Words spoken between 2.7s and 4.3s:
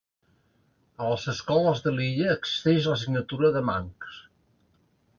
l'assignatura de Manx.